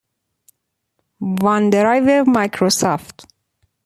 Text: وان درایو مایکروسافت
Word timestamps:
وان 1.43 1.63
درایو 1.73 2.23
مایکروسافت 2.35 3.15